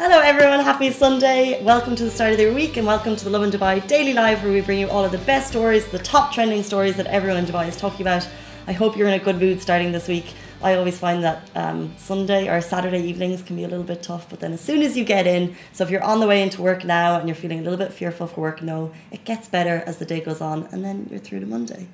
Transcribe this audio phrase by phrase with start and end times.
[0.00, 0.60] Hello, everyone.
[0.60, 1.60] Happy Sunday.
[1.64, 4.44] Welcome to the start of the week and welcome to the Lovin Dubai Daily Live,
[4.44, 7.38] where we bring you all of the best stories, the top trending stories that everyone
[7.38, 8.24] in Dubai is talking about.
[8.68, 10.34] I hope you're in a good mood starting this week.
[10.62, 14.30] I always find that um, Sunday or Saturday evenings can be a little bit tough,
[14.30, 16.62] but then as soon as you get in, so if you're on the way into
[16.62, 19.82] work now and you're feeling a little bit fearful for work, no, it gets better
[19.84, 21.88] as the day goes on, and then you're through to Monday.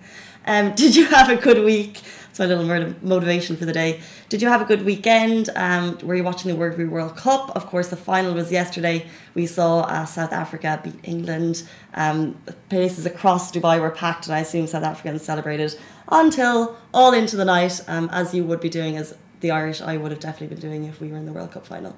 [0.46, 2.00] Um, did you have a good week?
[2.36, 4.00] That's my little motivation for the day.
[4.28, 5.50] Did you have a good weekend?
[5.54, 7.54] Um, were you watching the Rugby World Cup?
[7.54, 9.06] Of course, the final was yesterday.
[9.34, 11.62] We saw uh, South Africa beat England.
[11.94, 12.36] Um,
[12.70, 15.76] places across Dubai were packed, and I assume South Africans celebrated
[16.10, 19.80] until all into the night, um, as you would be doing as the Irish.
[19.82, 21.94] I would have definitely been doing if we were in the World Cup final.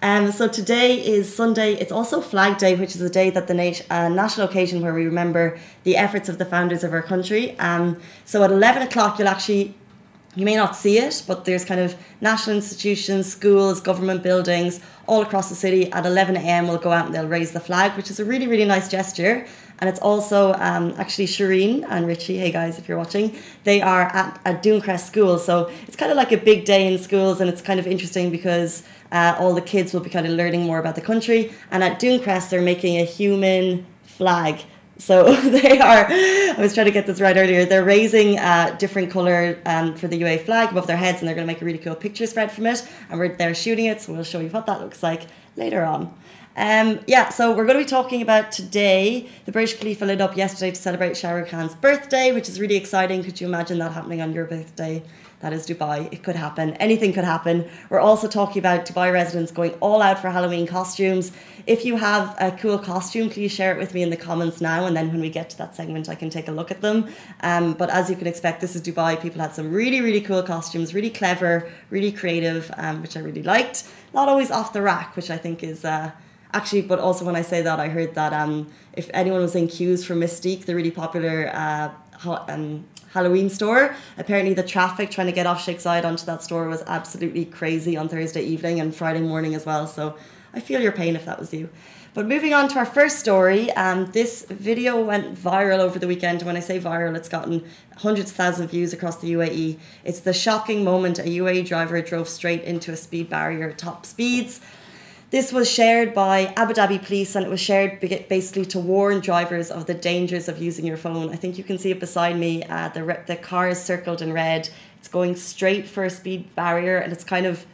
[0.00, 1.74] Um, so today is Sunday.
[1.74, 4.94] It's also Flag Day, which is a day that the nat- uh, national occasion where
[4.94, 7.58] we remember the efforts of the founders of our country.
[7.58, 9.74] Um, so at eleven o'clock, you'll actually
[10.36, 15.22] you may not see it, but there's kind of national institutions, schools, government buildings all
[15.22, 15.90] across the city.
[15.92, 18.46] At 11 a.m., we'll go out and they'll raise the flag, which is a really,
[18.46, 19.46] really nice gesture.
[19.80, 24.02] And it's also um, actually Shireen and Richie, hey guys, if you're watching, they are
[24.02, 25.38] at, at Dunecrest School.
[25.38, 28.30] So it's kind of like a big day in schools, and it's kind of interesting
[28.30, 31.52] because uh, all the kids will be kind of learning more about the country.
[31.70, 34.60] And at Dunecrest, they're making a human flag
[34.98, 39.10] so they are, I was trying to get this right earlier, they're raising a different
[39.10, 41.64] colour um, for the UA flag above their heads and they're going to make a
[41.64, 42.86] really cool picture spread from it.
[43.10, 46.14] And we're there shooting it, so we'll show you what that looks like later on.
[46.56, 49.28] Um, yeah, so we're going to be talking about today.
[49.44, 52.76] The Burj Khalifa lit up yesterday to celebrate Shah Rukh Khan's birthday, which is really
[52.76, 53.24] exciting.
[53.24, 55.02] Could you imagine that happening on your birthday?
[55.44, 56.10] That is Dubai.
[56.10, 56.72] It could happen.
[56.76, 57.68] Anything could happen.
[57.90, 61.32] We're also talking about Dubai residents going all out for Halloween costumes.
[61.66, 64.86] If you have a cool costume, please share it with me in the comments now,
[64.86, 67.08] and then when we get to that segment, I can take a look at them.
[67.42, 69.20] Um, but as you can expect, this is Dubai.
[69.20, 73.42] People had some really, really cool costumes, really clever, really creative, um, which I really
[73.42, 73.86] liked.
[74.14, 75.84] Not always off the rack, which I think is.
[75.84, 76.12] Uh,
[76.54, 79.68] actually, but also when I say that, I heard that um, if anyone was in
[79.68, 81.90] queues for Mystique, the really popular uh,
[82.48, 83.94] um, Halloween store.
[84.18, 87.96] Apparently, the traffic trying to get off Sheikh Zayed onto that store was absolutely crazy
[87.96, 89.86] on Thursday evening and Friday morning as well.
[89.86, 90.16] So
[90.52, 91.70] I feel your pain if that was you.
[92.12, 96.42] But moving on to our first story, um, this video went viral over the weekend.
[96.42, 97.64] When I say viral, it's gotten
[97.98, 99.78] hundreds of thousands of views across the UAE.
[100.04, 104.06] It's the shocking moment a UAE driver drove straight into a speed barrier at top
[104.06, 104.60] speeds.
[105.34, 109.68] This was shared by Abu Dhabi Police and it was shared basically to warn drivers
[109.68, 111.30] of the dangers of using your phone.
[111.30, 112.62] I think you can see it beside me.
[112.62, 114.68] Uh, the, the car is circled in red.
[114.96, 117.66] It's going straight for a speed barrier and it's kind of,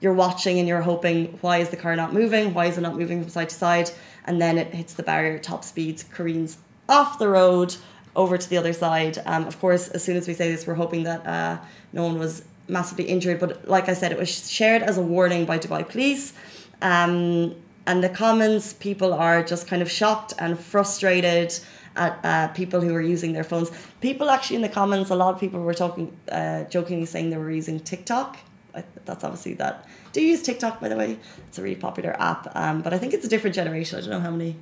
[0.00, 2.52] you're watching and you're hoping, why is the car not moving?
[2.52, 3.92] Why is it not moving from side to side?
[4.24, 6.58] And then it hits the barrier, top speeds, careens
[6.88, 7.76] off the road
[8.16, 9.22] over to the other side.
[9.24, 11.58] Um, of course, as soon as we say this, we're hoping that uh,
[11.92, 13.38] no one was massively injured.
[13.38, 16.32] But like I said, it was shared as a warning by Dubai Police.
[16.82, 17.54] Um,
[17.86, 21.58] and the comments, people are just kind of shocked and frustrated
[21.96, 23.70] at uh, people who are using their phones.
[24.00, 27.36] People actually in the comments, a lot of people were talking, uh, jokingly saying they
[27.36, 28.38] were using TikTok.
[29.04, 29.86] That's obviously that.
[30.12, 31.18] Do you use TikTok, by the way?
[31.48, 33.98] It's a really popular app, um, but I think it's a different generation.
[33.98, 34.56] I don't know how many.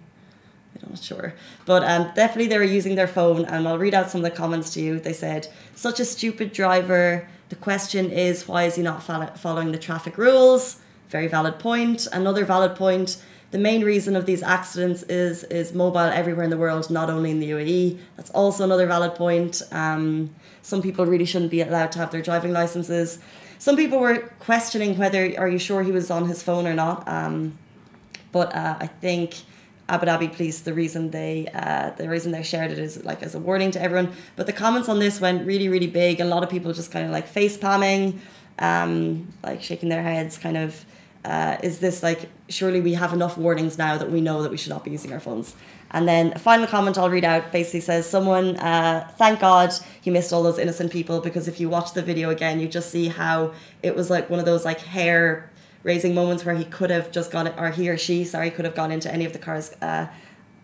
[0.83, 1.35] I'm not sure.
[1.65, 4.37] But um, definitely they were using their phone, and I'll read out some of the
[4.37, 4.99] comments to you.
[4.99, 7.29] They said, Such a stupid driver.
[7.49, 10.82] The question is, why is he not follow- following the traffic rules?
[11.13, 12.09] Very valid point.
[12.13, 13.23] Another valid point.
[13.53, 17.31] The main reason of these accidents is is mobile everywhere in the world, not only
[17.31, 17.99] in the UAE.
[18.17, 19.63] That's also another valid point.
[19.71, 23.19] Um, some people really shouldn't be allowed to have their driving licenses.
[23.59, 27.07] Some people were questioning whether are you sure he was on his phone or not.
[27.07, 27.59] Um,
[28.33, 29.35] but uh, I think
[29.91, 33.35] Abu Dhabi police, the reason they uh, the reason they shared it is like as
[33.35, 34.13] a warning to everyone.
[34.37, 36.21] But the comments on this went really really big.
[36.21, 38.23] A lot of people just kind of like face palming,
[38.59, 40.87] um, like shaking their heads, kind of
[41.25, 44.57] uh, is this like surely we have enough warnings now that we know that we
[44.57, 45.55] should not be using our phones.
[45.93, 50.11] And then a final comment i'll read out basically says someone uh, thank god he
[50.11, 53.09] missed all those innocent people because if you watch the video again you just see
[53.09, 55.51] how it was like one of those like hair
[55.83, 58.75] raising moments where he could have just gone or he or she sorry could have
[58.75, 60.07] gone into any of the cars uh,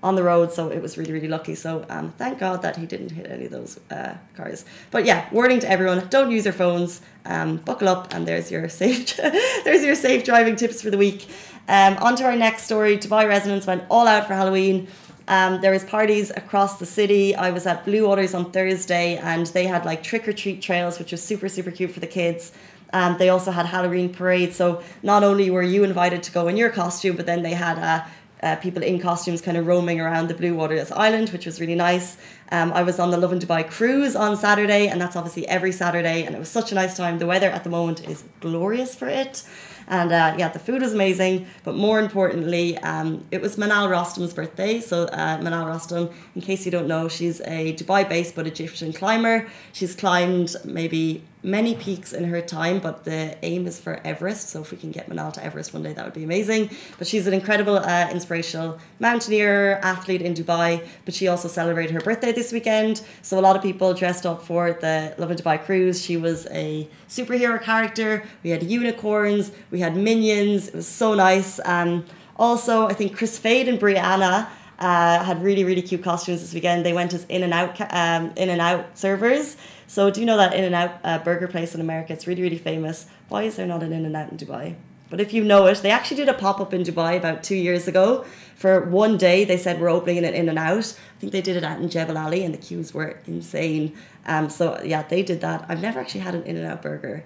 [0.03, 1.55] on the road, so it was really, really lucky.
[1.55, 4.65] So um, thank God that he didn't hit any of those uh, cars.
[4.91, 7.01] But yeah, warning to everyone: don't use your phones.
[7.25, 9.17] Um, buckle up, and there's your safe.
[9.65, 11.29] there's your safe driving tips for the week.
[11.69, 12.97] Um, on to our next story.
[12.97, 14.89] Dubai residents went all out for Halloween.
[15.27, 17.35] Um, there was parties across the city.
[17.35, 20.99] I was at Blue Waters on Thursday, and they had like trick or treat trails,
[20.99, 22.53] which was super, super cute for the kids.
[22.93, 24.55] Um, they also had Halloween parade.
[24.55, 27.77] So not only were you invited to go in your costume, but then they had
[27.77, 28.07] a
[28.43, 31.75] uh, people in costumes kind of roaming around the Blue Waters Island, which was really
[31.75, 32.17] nice.
[32.51, 36.25] Um, I was on the Lovin Dubai cruise on Saturday, and that's obviously every Saturday,
[36.25, 37.19] and it was such a nice time.
[37.19, 39.43] The weather at the moment is glorious for it.
[39.89, 41.47] And uh, yeah, the food was amazing.
[41.65, 44.81] But more importantly, um, it was Manal Rostom's birthday.
[44.81, 49.49] So uh, Manal Rostom, in case you don't know, she's a Dubai-based but Egyptian climber.
[49.73, 54.49] She's climbed maybe many peaks in her time, but the aim is for Everest.
[54.49, 56.71] So if we can get Manal to Everest one day, that would be amazing.
[56.99, 60.85] But she's an incredible, uh, inspirational mountaineer, athlete in Dubai.
[61.05, 63.03] But she also celebrated her birthday this weekend.
[63.23, 66.03] So a lot of people dressed up for the Lovin Dubai cruise.
[66.03, 68.25] She was a superhero character.
[68.43, 69.53] We had unicorns.
[69.71, 70.69] We had minions.
[70.69, 71.61] It was so nice.
[71.65, 72.05] Um,
[72.37, 74.49] also, I think Chris Fade and Brianna.
[74.81, 76.87] Uh, had really really cute costumes this weekend.
[76.87, 79.57] They went as in and out um, in and out servers.
[79.89, 82.13] So do you know that In and Out uh, burger place in America?
[82.13, 83.07] It's really, really famous.
[83.31, 84.77] Why is there not an In and Out in Dubai?
[85.09, 87.57] But if you know it, they actually did a pop up in Dubai about two
[87.57, 88.27] years ago.
[88.55, 90.95] For one day, they said we're opening an In and Out.
[91.17, 93.97] I think they did it out in Jebel Ali, and the queues were insane.
[94.27, 95.65] Um, so yeah, they did that.
[95.71, 97.25] I've never actually had an In and Out burger.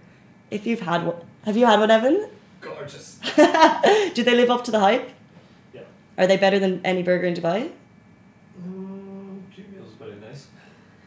[0.52, 2.28] If you've had one, have you had one, Evan?
[2.62, 3.18] Gorgeous.
[4.14, 5.10] do they live up to the hype?
[5.74, 5.82] Yeah.
[6.16, 7.72] Are they better than any burger in Dubai?
[8.64, 10.46] Mm, Q meal's very nice.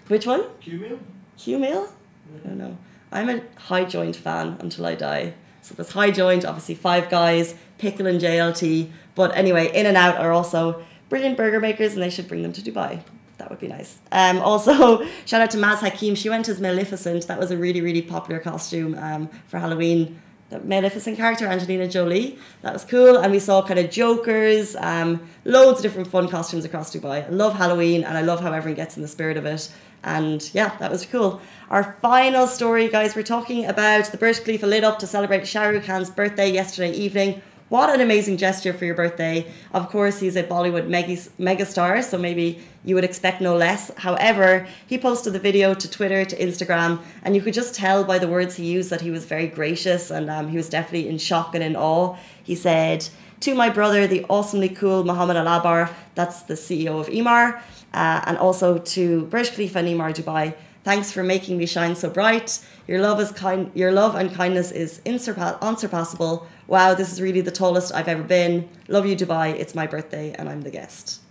[0.09, 0.43] Which one?
[0.59, 0.99] Q meal?
[1.37, 1.87] Q meal?
[2.35, 2.77] I don't know.
[3.11, 5.33] I'm a high joint fan until I die.
[5.61, 8.91] So there's high joint, obviously Five Guys, Pickl and JLT.
[9.15, 12.51] But anyway, In and Out are also brilliant burger makers, and they should bring them
[12.51, 13.01] to Dubai.
[13.37, 13.99] That would be nice.
[14.11, 16.15] Um, also, shout out to Maz Hakim.
[16.15, 17.27] She went as Maleficent.
[17.27, 20.21] That was a really, really popular costume um, for Halloween.
[20.49, 22.37] The Maleficent character, Angelina Jolie.
[22.61, 23.17] That was cool.
[23.17, 27.25] And we saw kind of jokers, um, loads of different fun costumes across Dubai.
[27.25, 29.71] I love Halloween and I love how everyone gets in the spirit of it.
[30.03, 31.41] And yeah, that was cool.
[31.71, 35.63] Our final story, guys, we're talking about the Burj Khalifa lit up to celebrate Shah
[35.63, 37.41] Rukh Khan's birthday yesterday evening.
[37.67, 39.51] What an amazing gesture for your birthday.
[39.73, 43.89] Of course, he's a Bollywood megastar, so maybe you would expect no less.
[43.97, 48.19] However, he posted the video to Twitter, to Instagram, and you could just tell by
[48.19, 51.17] the words he used that he was very gracious and um, he was definitely in
[51.17, 52.15] shock and in awe.
[52.43, 53.09] He said,
[53.39, 57.59] To my brother, the awesomely cool Mohammed Alabbar, that's the CEO of Emaar,
[57.95, 60.53] uh, and also to Burj Khalifa and Emaar Dubai.
[60.83, 62.63] Thanks for making me shine so bright.
[62.87, 63.71] Your love is kind.
[63.73, 66.47] Your love and kindness is unsurpassable.
[66.67, 68.67] Wow, this is really the tallest I've ever been.
[68.87, 69.53] Love you, Dubai.
[69.53, 71.21] It's my birthday, and I'm the guest.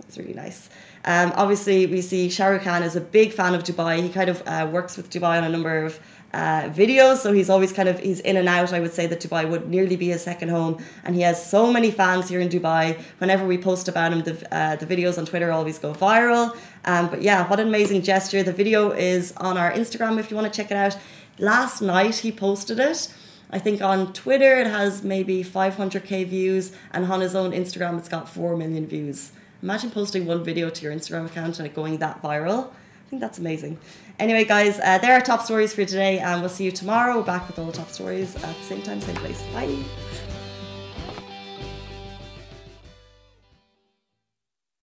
[0.00, 0.68] That's really nice.
[1.04, 4.02] Um, obviously, we see Shah Rukh Khan is a big fan of Dubai.
[4.02, 6.00] He kind of uh, works with Dubai on a number of
[6.32, 7.18] uh, videos.
[7.18, 8.72] So he's always kind of he's in and out.
[8.72, 11.72] I would say that Dubai would nearly be his second home, and he has so
[11.72, 13.00] many fans here in Dubai.
[13.18, 16.56] Whenever we post about him, the uh, the videos on Twitter always go viral.
[16.84, 18.42] Um, but yeah, what an amazing gesture!
[18.42, 20.98] The video is on our Instagram if you want to check it out.
[21.38, 23.14] Last night he posted it.
[23.52, 28.08] I think on Twitter it has maybe 500k views, and on his own Instagram it's
[28.08, 29.32] got 4 million views.
[29.62, 32.68] Imagine posting one video to your Instagram account and it going that viral.
[32.68, 33.78] I think that's amazing.
[34.18, 37.22] Anyway, guys, uh, there are top stories for today, and we'll see you tomorrow.
[37.22, 39.42] Back with all the top stories at the same time, same place.
[39.52, 40.29] Bye.